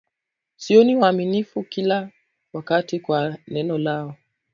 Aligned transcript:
sio 0.55 0.99
waaminifu 0.99 1.63
kila 1.63 2.09
wakati 2.53 2.99
kwa 2.99 3.37
neno 3.47 3.77
lao 3.77 4.15